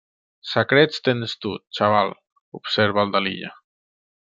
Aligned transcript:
Secrets 0.53 1.03
tens 1.09 1.37
tu, 1.45 1.53
xaval 1.81 2.11
—observa 2.61 3.07
el 3.07 3.17
de 3.17 3.27
l’Illa. 3.27 3.57